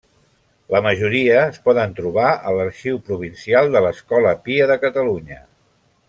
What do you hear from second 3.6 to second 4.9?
de l'Escola Pia de